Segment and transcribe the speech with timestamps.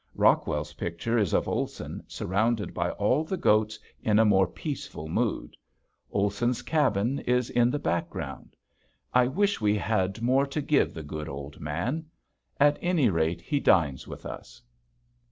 [0.15, 5.55] Rockwell's picture is of Olson surrounded by all the goats in a more peaceful mood.
[6.09, 8.55] Olson's cabin is in the background.
[9.13, 12.05] I wish we had more to give the good old man.
[12.59, 14.59] At any rate he dines with us.